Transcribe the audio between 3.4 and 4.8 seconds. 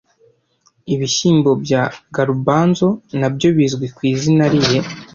bizwi ku izina rihe